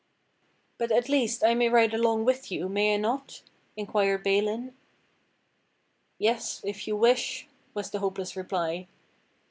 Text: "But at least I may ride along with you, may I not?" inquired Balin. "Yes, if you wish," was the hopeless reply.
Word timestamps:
"But 0.79 0.91
at 0.91 1.09
least 1.09 1.43
I 1.43 1.53
may 1.53 1.69
ride 1.69 1.93
along 1.93 2.25
with 2.25 2.51
you, 2.51 2.67
may 2.67 2.95
I 2.95 2.97
not?" 2.97 3.43
inquired 3.77 4.23
Balin. 4.23 4.73
"Yes, 6.17 6.59
if 6.65 6.87
you 6.87 6.97
wish," 6.97 7.47
was 7.75 7.91
the 7.91 7.99
hopeless 7.99 8.35
reply. 8.35 8.87